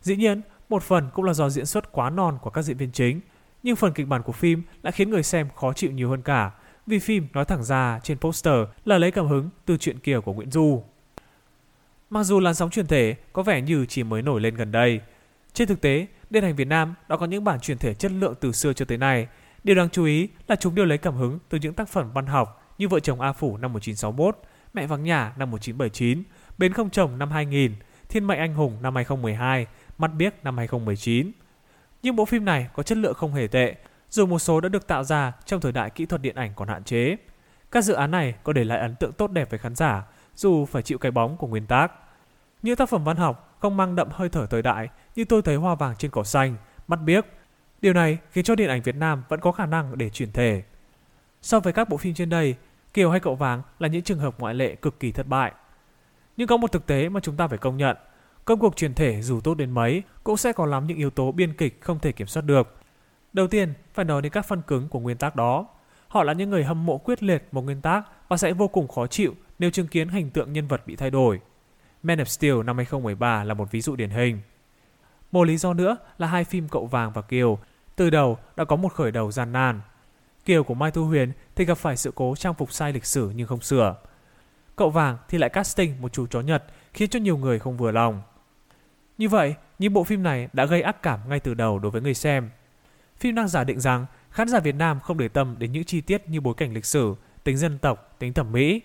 Dĩ 0.00 0.16
nhiên, 0.16 0.40
một 0.68 0.82
phần 0.82 1.08
cũng 1.14 1.24
là 1.24 1.32
do 1.32 1.48
diễn 1.48 1.66
xuất 1.66 1.92
quá 1.92 2.10
non 2.10 2.38
của 2.42 2.50
các 2.50 2.62
diễn 2.62 2.76
viên 2.76 2.92
chính, 2.92 3.20
nhưng 3.62 3.76
phần 3.76 3.92
kịch 3.92 4.08
bản 4.08 4.22
của 4.22 4.32
phim 4.32 4.62
lại 4.82 4.92
khiến 4.92 5.10
người 5.10 5.22
xem 5.22 5.48
khó 5.56 5.72
chịu 5.72 5.92
nhiều 5.92 6.10
hơn 6.10 6.22
cả, 6.22 6.50
vì 6.86 6.98
phim 6.98 7.26
nói 7.32 7.44
thẳng 7.44 7.64
ra 7.64 8.00
trên 8.02 8.18
poster 8.18 8.58
là 8.84 8.98
lấy 8.98 9.10
cảm 9.10 9.28
hứng 9.28 9.50
từ 9.64 9.76
chuyện 9.76 9.98
kia 9.98 10.20
của 10.20 10.32
Nguyễn 10.32 10.50
Du. 10.50 10.82
Mặc 12.10 12.24
dù 12.24 12.40
làn 12.40 12.54
sóng 12.54 12.70
truyền 12.70 12.86
thể 12.86 13.14
có 13.32 13.42
vẻ 13.42 13.60
như 13.60 13.86
chỉ 13.88 14.02
mới 14.02 14.22
nổi 14.22 14.40
lên 14.40 14.54
gần 14.54 14.72
đây, 14.72 15.00
trên 15.52 15.68
thực 15.68 15.80
tế, 15.80 16.06
điện 16.30 16.44
ảnh 16.44 16.56
Việt 16.56 16.68
Nam 16.68 16.94
đã 17.08 17.16
có 17.16 17.26
những 17.26 17.44
bản 17.44 17.60
truyền 17.60 17.78
thể 17.78 17.94
chất 17.94 18.12
lượng 18.12 18.34
từ 18.40 18.52
xưa 18.52 18.72
cho 18.72 18.84
tới 18.84 18.98
nay. 18.98 19.28
Điều 19.64 19.76
đáng 19.76 19.90
chú 19.90 20.04
ý 20.04 20.28
là 20.48 20.56
chúng 20.56 20.74
đều 20.74 20.84
lấy 20.84 20.98
cảm 20.98 21.14
hứng 21.14 21.38
từ 21.48 21.58
những 21.58 21.74
tác 21.74 21.88
phẩm 21.88 22.10
văn 22.12 22.26
học 22.26 22.74
như 22.78 22.88
Vợ 22.88 23.00
chồng 23.00 23.20
A 23.20 23.32
Phủ 23.32 23.56
năm 23.56 23.72
1961, 23.72 24.38
Mẹ 24.74 24.86
vắng 24.86 25.04
nhà 25.04 25.34
năm 25.36 25.50
1979, 25.50 26.22
Bến 26.58 26.72
không 26.72 26.90
chồng 26.90 27.18
năm 27.18 27.30
2000, 27.30 27.74
Thiên 28.08 28.26
mệnh 28.26 28.38
anh 28.38 28.54
hùng 28.54 28.78
năm 28.82 28.94
2012, 28.94 29.66
Mắt 29.98 30.10
biếc 30.14 30.44
năm 30.44 30.56
2019. 30.56 31.32
Nhưng 32.02 32.16
bộ 32.16 32.24
phim 32.24 32.44
này 32.44 32.68
có 32.74 32.82
chất 32.82 32.98
lượng 32.98 33.14
không 33.14 33.34
hề 33.34 33.46
tệ, 33.46 33.74
dù 34.10 34.26
một 34.26 34.38
số 34.38 34.60
đã 34.60 34.68
được 34.68 34.86
tạo 34.86 35.04
ra 35.04 35.32
trong 35.44 35.60
thời 35.60 35.72
đại 35.72 35.90
kỹ 35.90 36.06
thuật 36.06 36.22
điện 36.22 36.34
ảnh 36.34 36.52
còn 36.56 36.68
hạn 36.68 36.84
chế. 36.84 37.16
Các 37.70 37.84
dự 37.84 37.94
án 37.94 38.10
này 38.10 38.34
có 38.42 38.52
để 38.52 38.64
lại 38.64 38.78
ấn 38.78 38.96
tượng 38.96 39.12
tốt 39.12 39.30
đẹp 39.30 39.50
với 39.50 39.58
khán 39.58 39.74
giả, 39.74 40.02
dù 40.36 40.66
phải 40.66 40.82
chịu 40.82 40.98
cái 40.98 41.10
bóng 41.10 41.36
của 41.36 41.46
nguyên 41.46 41.66
tác. 41.66 41.92
Những 42.62 42.76
tác 42.76 42.88
phẩm 42.88 43.04
văn 43.04 43.16
học 43.16 43.56
không 43.60 43.76
mang 43.76 43.96
đậm 43.96 44.08
hơi 44.10 44.28
thở 44.28 44.46
thời 44.46 44.62
đại 44.62 44.88
như 45.14 45.24
tôi 45.24 45.42
thấy 45.42 45.56
hoa 45.56 45.74
vàng 45.74 45.96
trên 45.96 46.10
cỏ 46.10 46.24
xanh, 46.24 46.56
mắt 46.88 46.96
biếc. 46.96 47.24
Điều 47.80 47.92
này 47.92 48.18
khiến 48.30 48.44
cho 48.44 48.54
điện 48.54 48.68
ảnh 48.68 48.82
Việt 48.82 48.96
Nam 48.96 49.22
vẫn 49.28 49.40
có 49.40 49.52
khả 49.52 49.66
năng 49.66 49.98
để 49.98 50.10
chuyển 50.10 50.32
thể. 50.32 50.62
So 51.42 51.60
với 51.60 51.72
các 51.72 51.88
bộ 51.88 51.96
phim 51.96 52.14
trên 52.14 52.28
đây, 52.28 52.56
Kiều 52.94 53.10
hay 53.10 53.20
cậu 53.20 53.34
vàng 53.34 53.62
là 53.78 53.88
những 53.88 54.02
trường 54.02 54.18
hợp 54.18 54.40
ngoại 54.40 54.54
lệ 54.54 54.74
cực 54.74 55.00
kỳ 55.00 55.12
thất 55.12 55.26
bại. 55.26 55.52
Nhưng 56.36 56.48
có 56.48 56.56
một 56.56 56.72
thực 56.72 56.86
tế 56.86 57.08
mà 57.08 57.20
chúng 57.20 57.36
ta 57.36 57.48
phải 57.48 57.58
công 57.58 57.76
nhận. 57.76 57.96
Công 58.44 58.58
cuộc 58.58 58.76
truyền 58.76 58.94
thể 58.94 59.22
dù 59.22 59.40
tốt 59.40 59.54
đến 59.54 59.70
mấy 59.70 60.02
cũng 60.24 60.36
sẽ 60.36 60.52
có 60.52 60.66
lắm 60.66 60.86
những 60.86 60.96
yếu 60.96 61.10
tố 61.10 61.32
biên 61.32 61.54
kịch 61.54 61.80
không 61.80 61.98
thể 61.98 62.12
kiểm 62.12 62.26
soát 62.26 62.42
được. 62.42 62.76
Đầu 63.32 63.46
tiên, 63.46 63.74
phải 63.94 64.04
nói 64.04 64.22
đến 64.22 64.32
các 64.32 64.46
phân 64.46 64.62
cứng 64.62 64.88
của 64.88 65.00
nguyên 65.00 65.16
tác 65.16 65.36
đó. 65.36 65.66
Họ 66.08 66.22
là 66.22 66.32
những 66.32 66.50
người 66.50 66.64
hâm 66.64 66.86
mộ 66.86 66.98
quyết 66.98 67.22
liệt 67.22 67.48
một 67.52 67.62
nguyên 67.62 67.80
tác 67.80 68.02
và 68.28 68.36
sẽ 68.36 68.52
vô 68.52 68.68
cùng 68.68 68.88
khó 68.88 69.06
chịu 69.06 69.34
nếu 69.58 69.70
chứng 69.70 69.86
kiến 69.86 70.08
hình 70.08 70.30
tượng 70.30 70.52
nhân 70.52 70.68
vật 70.68 70.86
bị 70.86 70.96
thay 70.96 71.10
đổi. 71.10 71.40
Man 72.02 72.18
of 72.18 72.24
Steel 72.24 72.62
năm 72.62 72.76
2013 72.76 73.44
là 73.44 73.54
một 73.54 73.70
ví 73.70 73.80
dụ 73.80 73.96
điển 73.96 74.10
hình. 74.10 74.40
Một 75.32 75.44
lý 75.44 75.56
do 75.56 75.74
nữa 75.74 75.96
là 76.18 76.26
hai 76.26 76.44
phim 76.44 76.68
Cậu 76.68 76.86
Vàng 76.86 77.12
và 77.12 77.22
Kiều 77.22 77.58
từ 77.96 78.10
đầu 78.10 78.38
đã 78.56 78.64
có 78.64 78.76
một 78.76 78.92
khởi 78.92 79.12
đầu 79.12 79.32
gian 79.32 79.52
nan. 79.52 79.80
Kiều 80.44 80.64
của 80.64 80.74
Mai 80.74 80.90
Thu 80.90 81.04
Huyền 81.04 81.32
thì 81.54 81.64
gặp 81.64 81.78
phải 81.78 81.96
sự 81.96 82.12
cố 82.14 82.34
trang 82.36 82.54
phục 82.54 82.72
sai 82.72 82.92
lịch 82.92 83.04
sử 83.04 83.32
nhưng 83.36 83.46
không 83.46 83.60
sửa. 83.60 83.96
Cậu 84.76 84.90
Vàng 84.90 85.16
thì 85.28 85.38
lại 85.38 85.50
casting 85.50 86.00
một 86.00 86.12
chú 86.12 86.26
chó 86.26 86.40
Nhật 86.40 86.64
khiến 86.92 87.10
cho 87.10 87.18
nhiều 87.18 87.36
người 87.36 87.58
không 87.58 87.76
vừa 87.76 87.90
lòng. 87.90 88.22
Như 89.18 89.28
vậy, 89.28 89.54
những 89.78 89.92
bộ 89.92 90.04
phim 90.04 90.22
này 90.22 90.48
đã 90.52 90.64
gây 90.64 90.82
ác 90.82 91.02
cảm 91.02 91.20
ngay 91.28 91.40
từ 91.40 91.54
đầu 91.54 91.78
đối 91.78 91.90
với 91.90 92.02
người 92.02 92.14
xem. 92.14 92.50
Phim 93.16 93.34
đang 93.34 93.48
giả 93.48 93.64
định 93.64 93.80
rằng 93.80 94.06
khán 94.30 94.48
giả 94.48 94.60
Việt 94.60 94.74
Nam 94.74 95.00
không 95.00 95.18
để 95.18 95.28
tâm 95.28 95.56
đến 95.58 95.72
những 95.72 95.84
chi 95.84 96.00
tiết 96.00 96.28
như 96.28 96.40
bối 96.40 96.54
cảnh 96.56 96.72
lịch 96.72 96.84
sử, 96.84 97.14
tính 97.46 97.56
dân 97.56 97.78
tộc, 97.78 98.16
tính 98.18 98.32
thẩm 98.32 98.52
mỹ. 98.52 98.80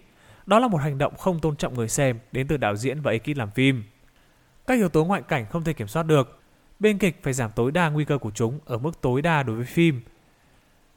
đó 0.46 0.60
là 0.60 0.68
một 0.68 0.77
hành 0.77 0.98
động 0.98 1.15
không 1.18 1.39
tôn 1.39 1.56
trọng 1.56 1.74
người 1.74 1.88
xem 1.88 2.20
đến 2.32 2.48
từ 2.48 2.58
đạo 2.58 2.75
diễn 2.75 3.01
và 3.01 3.12
ekip 3.12 3.38
làm 3.38 3.51
phim. 3.51 3.84
Các 4.68 4.77
yếu 4.77 4.89
tố 4.89 5.06
ngoại 5.06 5.22
cảnh 5.22 5.46
không 5.50 5.63
thể 5.63 5.74
kiểm 5.74 5.88
soát 5.88 6.03
được. 6.03 6.39
Bên 6.80 6.98
kịch 6.98 7.20
phải 7.24 7.34
giảm 7.34 7.51
tối 7.56 7.72
đa 7.72 7.89
nguy 7.89 8.06
cơ 8.06 8.18
của 8.18 8.32
chúng 8.32 8.60
ở 8.65 8.77
mức 8.77 9.01
tối 9.01 9.22
đa 9.22 9.44
đối 9.44 9.56
với 9.56 9.65
phim. 9.65 10.01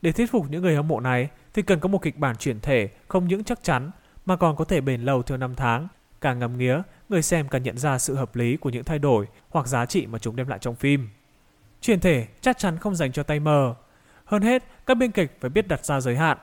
Để 0.02 0.12
thuyết 0.12 0.30
phục 0.30 0.50
những 0.50 0.62
người 0.62 0.76
hâm 0.76 0.88
mộ 0.88 1.00
này 1.00 1.28
thì 1.54 1.62
cần 1.62 1.80
có 1.80 1.88
một 1.88 2.02
kịch 2.02 2.18
bản 2.18 2.36
chuyển 2.36 2.60
thể 2.60 2.88
không 3.08 3.28
những 3.28 3.44
chắc 3.44 3.62
chắn 3.62 3.90
mà 4.26 4.36
còn 4.36 4.56
có 4.56 4.64
thể 4.64 4.80
bền 4.80 5.00
lâu 5.00 5.22
theo 5.22 5.38
năm 5.38 5.54
tháng. 5.54 5.88
Càng 6.20 6.38
ngầm 6.38 6.58
nghía, 6.58 6.82
người 7.08 7.22
xem 7.22 7.48
càng 7.48 7.62
nhận 7.62 7.78
ra 7.78 7.98
sự 7.98 8.14
hợp 8.14 8.36
lý 8.36 8.56
của 8.56 8.70
những 8.70 8.84
thay 8.84 8.98
đổi 8.98 9.26
hoặc 9.50 9.66
giá 9.66 9.86
trị 9.86 10.06
mà 10.06 10.18
chúng 10.18 10.36
đem 10.36 10.48
lại 10.48 10.58
trong 10.58 10.74
phim. 10.74 11.08
Chuyển 11.80 12.00
thể 12.00 12.26
chắc 12.40 12.58
chắn 12.58 12.78
không 12.78 12.94
dành 12.94 13.12
cho 13.12 13.22
tay 13.22 13.40
mờ. 13.40 13.74
Hơn 14.24 14.42
hết, 14.42 14.62
các 14.86 14.94
biên 14.94 15.10
kịch 15.10 15.36
phải 15.40 15.50
biết 15.50 15.68
đặt 15.68 15.84
ra 15.84 16.00
giới 16.00 16.16
hạn. 16.16 16.38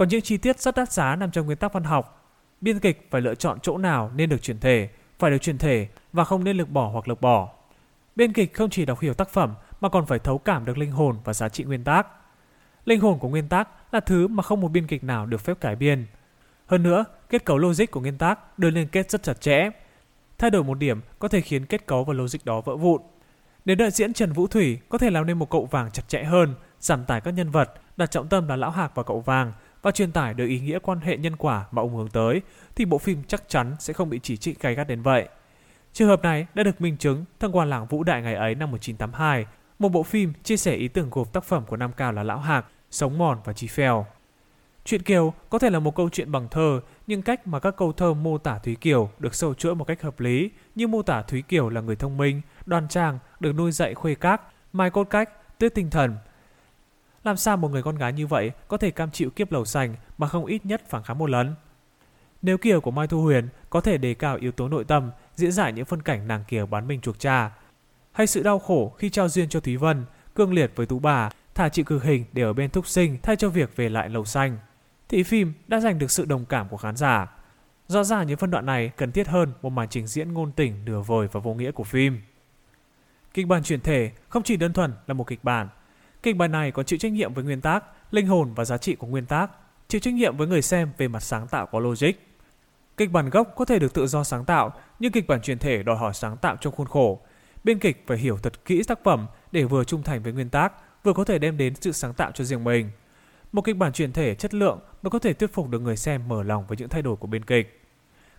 Còn 0.00 0.08
những 0.08 0.20
chi 0.20 0.36
tiết 0.36 0.60
rất 0.60 0.74
đắt 0.76 0.92
giá 0.92 1.16
nằm 1.16 1.30
trong 1.30 1.46
nguyên 1.46 1.58
tắc 1.58 1.72
văn 1.72 1.84
học. 1.84 2.32
Biên 2.60 2.78
kịch 2.78 3.08
phải 3.10 3.20
lựa 3.20 3.34
chọn 3.34 3.60
chỗ 3.60 3.78
nào 3.78 4.10
nên 4.14 4.28
được 4.28 4.42
chuyển 4.42 4.60
thể, 4.60 4.88
phải 5.18 5.30
được 5.30 5.38
chuyển 5.38 5.58
thể 5.58 5.88
và 6.12 6.24
không 6.24 6.44
nên 6.44 6.56
lược 6.56 6.70
bỏ 6.70 6.88
hoặc 6.88 7.08
lược 7.08 7.20
bỏ. 7.20 7.48
Biên 8.16 8.32
kịch 8.32 8.54
không 8.54 8.70
chỉ 8.70 8.84
đọc 8.84 9.00
hiểu 9.00 9.14
tác 9.14 9.28
phẩm 9.28 9.54
mà 9.80 9.88
còn 9.88 10.06
phải 10.06 10.18
thấu 10.18 10.38
cảm 10.38 10.64
được 10.64 10.78
linh 10.78 10.92
hồn 10.92 11.16
và 11.24 11.32
giá 11.32 11.48
trị 11.48 11.64
nguyên 11.64 11.84
tác. 11.84 12.06
Linh 12.84 13.00
hồn 13.00 13.18
của 13.18 13.28
nguyên 13.28 13.48
tác 13.48 13.68
là 13.92 14.00
thứ 14.00 14.28
mà 14.28 14.42
không 14.42 14.60
một 14.60 14.68
biên 14.68 14.86
kịch 14.86 15.04
nào 15.04 15.26
được 15.26 15.40
phép 15.40 15.60
cải 15.60 15.76
biên. 15.76 16.06
Hơn 16.66 16.82
nữa, 16.82 17.04
kết 17.30 17.44
cấu 17.44 17.58
logic 17.58 17.90
của 17.90 18.00
nguyên 18.00 18.18
tác 18.18 18.58
được 18.58 18.70
liên 18.70 18.88
kết 18.88 19.10
rất 19.10 19.22
chặt 19.22 19.40
chẽ. 19.40 19.70
Thay 20.38 20.50
đổi 20.50 20.64
một 20.64 20.78
điểm 20.78 21.00
có 21.18 21.28
thể 21.28 21.40
khiến 21.40 21.66
kết 21.66 21.86
cấu 21.86 22.04
và 22.04 22.14
logic 22.14 22.44
đó 22.44 22.60
vỡ 22.60 22.76
vụn. 22.76 23.02
Nếu 23.64 23.76
đạo 23.76 23.90
diễn 23.90 24.12
Trần 24.12 24.32
Vũ 24.32 24.46
Thủy 24.46 24.78
có 24.88 24.98
thể 24.98 25.10
làm 25.10 25.26
nên 25.26 25.38
một 25.38 25.50
cậu 25.50 25.64
vàng 25.64 25.90
chặt 25.90 26.08
chẽ 26.08 26.24
hơn, 26.24 26.54
giảm 26.80 27.04
tải 27.04 27.20
các 27.20 27.30
nhân 27.30 27.50
vật, 27.50 27.72
đặt 27.96 28.10
trọng 28.10 28.28
tâm 28.28 28.48
là 28.48 28.56
lão 28.56 28.70
hạc 28.70 28.94
và 28.94 29.02
cậu 29.02 29.20
vàng 29.20 29.52
và 29.82 29.90
truyền 29.90 30.12
tải 30.12 30.34
được 30.34 30.46
ý 30.46 30.60
nghĩa 30.60 30.78
quan 30.78 31.00
hệ 31.00 31.16
nhân 31.16 31.36
quả 31.36 31.64
mà 31.70 31.82
ông 31.82 31.96
hướng 31.96 32.08
tới, 32.08 32.42
thì 32.74 32.84
bộ 32.84 32.98
phim 32.98 33.22
chắc 33.24 33.48
chắn 33.48 33.76
sẽ 33.78 33.92
không 33.92 34.10
bị 34.10 34.20
chỉ 34.22 34.36
trích 34.36 34.60
gay 34.60 34.74
gắt 34.74 34.88
đến 34.88 35.02
vậy. 35.02 35.28
Trường 35.92 36.08
hợp 36.08 36.22
này 36.22 36.46
đã 36.54 36.62
được 36.62 36.80
minh 36.80 36.96
chứng 36.96 37.24
thông 37.40 37.52
qua 37.52 37.64
làng 37.64 37.86
Vũ 37.86 38.04
Đại 38.04 38.22
ngày 38.22 38.34
ấy 38.34 38.54
năm 38.54 38.70
1982, 38.70 39.46
một 39.78 39.88
bộ 39.88 40.02
phim 40.02 40.32
chia 40.42 40.56
sẻ 40.56 40.74
ý 40.74 40.88
tưởng 40.88 41.10
gộp 41.10 41.32
tác 41.32 41.44
phẩm 41.44 41.64
của 41.66 41.76
Nam 41.76 41.92
Cao 41.96 42.12
là 42.12 42.22
Lão 42.22 42.38
Hạc, 42.38 42.66
Sống 42.90 43.18
Mòn 43.18 43.38
và 43.44 43.52
Chi 43.52 43.66
Phèo. 43.66 44.06
Chuyện 44.84 45.02
Kiều 45.02 45.32
có 45.50 45.58
thể 45.58 45.70
là 45.70 45.78
một 45.78 45.96
câu 45.96 46.08
chuyện 46.08 46.32
bằng 46.32 46.48
thơ, 46.50 46.80
nhưng 47.06 47.22
cách 47.22 47.46
mà 47.46 47.58
các 47.58 47.76
câu 47.76 47.92
thơ 47.92 48.14
mô 48.14 48.38
tả 48.38 48.58
Thúy 48.58 48.74
Kiều 48.74 49.10
được 49.18 49.34
sâu 49.34 49.54
chuỗi 49.54 49.74
một 49.74 49.84
cách 49.84 50.02
hợp 50.02 50.20
lý, 50.20 50.50
như 50.74 50.86
mô 50.86 51.02
tả 51.02 51.22
Thúy 51.22 51.42
Kiều 51.42 51.68
là 51.68 51.80
người 51.80 51.96
thông 51.96 52.16
minh, 52.16 52.40
đoan 52.66 52.88
trang, 52.88 53.18
được 53.40 53.52
nuôi 53.52 53.72
dạy 53.72 53.94
khuê 53.94 54.14
các, 54.14 54.42
mai 54.72 54.90
cốt 54.90 55.04
cách, 55.04 55.58
tuyết 55.58 55.74
tinh 55.74 55.90
thần. 55.90 56.16
Làm 57.24 57.36
sao 57.36 57.56
một 57.56 57.70
người 57.70 57.82
con 57.82 57.96
gái 57.96 58.12
như 58.12 58.26
vậy 58.26 58.52
có 58.68 58.76
thể 58.76 58.90
cam 58.90 59.10
chịu 59.10 59.30
kiếp 59.30 59.52
lầu 59.52 59.64
xanh 59.64 59.96
mà 60.18 60.28
không 60.28 60.46
ít 60.46 60.66
nhất 60.66 60.82
phản 60.88 61.02
kháng 61.02 61.18
một 61.18 61.30
lần? 61.30 61.54
Nếu 62.42 62.58
Kiều 62.58 62.80
của 62.80 62.90
Mai 62.90 63.06
Thu 63.06 63.22
Huyền 63.22 63.48
có 63.70 63.80
thể 63.80 63.98
đề 63.98 64.14
cao 64.14 64.36
yếu 64.36 64.52
tố 64.52 64.68
nội 64.68 64.84
tâm, 64.84 65.10
diễn 65.34 65.52
giải 65.52 65.72
những 65.72 65.84
phân 65.84 66.02
cảnh 66.02 66.28
nàng 66.28 66.44
Kiều 66.48 66.66
bán 66.66 66.88
mình 66.88 67.00
chuộc 67.00 67.18
cha, 67.18 67.50
hay 68.12 68.26
sự 68.26 68.42
đau 68.42 68.58
khổ 68.58 68.94
khi 68.98 69.10
trao 69.10 69.28
duyên 69.28 69.48
cho 69.48 69.60
Thúy 69.60 69.76
Vân, 69.76 70.04
cương 70.34 70.52
liệt 70.52 70.72
với 70.76 70.86
Tú 70.86 70.98
bà, 70.98 71.30
thả 71.54 71.68
chị 71.68 71.82
cực 71.82 72.02
hình 72.02 72.24
để 72.32 72.42
ở 72.42 72.52
bên 72.52 72.70
thúc 72.70 72.86
sinh 72.86 73.18
thay 73.22 73.36
cho 73.36 73.48
việc 73.48 73.76
về 73.76 73.88
lại 73.88 74.08
lầu 74.08 74.24
xanh, 74.24 74.58
thì 75.08 75.22
phim 75.22 75.52
đã 75.68 75.80
giành 75.80 75.98
được 75.98 76.10
sự 76.10 76.24
đồng 76.24 76.44
cảm 76.44 76.68
của 76.68 76.76
khán 76.76 76.96
giả. 76.96 77.26
Rõ 77.88 78.04
ràng 78.04 78.26
những 78.26 78.36
phân 78.36 78.50
đoạn 78.50 78.66
này 78.66 78.90
cần 78.96 79.12
thiết 79.12 79.28
hơn 79.28 79.52
một 79.62 79.70
màn 79.70 79.88
trình 79.88 80.06
diễn 80.06 80.32
ngôn 80.32 80.52
tình 80.52 80.84
nửa 80.84 81.00
vời 81.00 81.28
và 81.32 81.40
vô 81.40 81.54
nghĩa 81.54 81.70
của 81.70 81.84
phim. 81.84 82.20
Kịch 83.34 83.46
bản 83.46 83.62
chuyển 83.62 83.80
thể 83.80 84.10
không 84.28 84.42
chỉ 84.42 84.56
đơn 84.56 84.72
thuần 84.72 84.92
là 85.06 85.14
một 85.14 85.26
kịch 85.26 85.44
bản. 85.44 85.68
Kịch 86.22 86.36
bản 86.36 86.52
này 86.52 86.70
còn 86.70 86.84
chịu 86.84 86.98
trách 86.98 87.12
nhiệm 87.12 87.34
với 87.34 87.44
nguyên 87.44 87.60
tác, 87.60 87.84
linh 88.10 88.26
hồn 88.26 88.54
và 88.54 88.64
giá 88.64 88.78
trị 88.78 88.94
của 88.94 89.06
nguyên 89.06 89.26
tác, 89.26 89.50
chịu 89.88 90.00
trách 90.00 90.14
nhiệm 90.14 90.36
với 90.36 90.46
người 90.46 90.62
xem 90.62 90.90
về 90.98 91.08
mặt 91.08 91.20
sáng 91.20 91.48
tạo 91.48 91.66
có 91.66 91.80
logic. 91.80 92.10
Kịch 92.96 93.10
bản 93.10 93.30
gốc 93.30 93.52
có 93.56 93.64
thể 93.64 93.78
được 93.78 93.94
tự 93.94 94.06
do 94.06 94.24
sáng 94.24 94.44
tạo, 94.44 94.72
nhưng 94.98 95.12
kịch 95.12 95.26
bản 95.26 95.42
truyền 95.42 95.58
thể 95.58 95.82
đòi 95.82 95.96
hỏi 95.96 96.14
sáng 96.14 96.36
tạo 96.36 96.56
trong 96.60 96.72
khuôn 96.72 96.86
khổ. 96.86 97.20
Biên 97.64 97.78
kịch 97.78 98.04
phải 98.06 98.18
hiểu 98.18 98.38
thật 98.42 98.64
kỹ 98.64 98.82
tác 98.82 99.04
phẩm 99.04 99.26
để 99.52 99.64
vừa 99.64 99.84
trung 99.84 100.02
thành 100.02 100.22
với 100.22 100.32
nguyên 100.32 100.48
tác, 100.48 100.72
vừa 101.04 101.12
có 101.12 101.24
thể 101.24 101.38
đem 101.38 101.56
đến 101.56 101.74
sự 101.74 101.92
sáng 101.92 102.14
tạo 102.14 102.32
cho 102.32 102.44
riêng 102.44 102.64
mình. 102.64 102.90
Một 103.52 103.62
kịch 103.62 103.76
bản 103.76 103.92
truyền 103.92 104.12
thể 104.12 104.34
chất 104.34 104.54
lượng 104.54 104.80
mới 105.02 105.10
có 105.10 105.18
thể 105.18 105.32
thuyết 105.32 105.52
phục 105.52 105.68
được 105.68 105.78
người 105.78 105.96
xem 105.96 106.28
mở 106.28 106.42
lòng 106.42 106.64
với 106.68 106.78
những 106.78 106.88
thay 106.88 107.02
đổi 107.02 107.16
của 107.16 107.26
biên 107.26 107.44
kịch. 107.44 107.80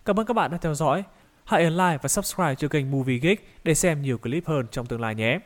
Cảm 0.04 0.20
ơn 0.20 0.26
các 0.26 0.34
bạn 0.34 0.50
đã 0.50 0.56
theo 0.56 0.74
dõi. 0.74 1.04
Hãy 1.44 1.64
ấn 1.64 1.72
like 1.72 1.98
và 2.02 2.08
subscribe 2.08 2.54
cho 2.54 2.68
kênh 2.68 2.90
Movie 2.90 3.18
Geek 3.18 3.64
để 3.64 3.74
xem 3.74 4.02
nhiều 4.02 4.18
clip 4.18 4.46
hơn 4.46 4.66
trong 4.70 4.86
tương 4.86 5.00
lai 5.00 5.14
nhé. 5.14 5.38